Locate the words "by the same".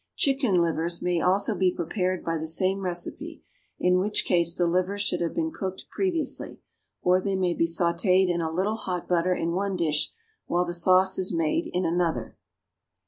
2.25-2.79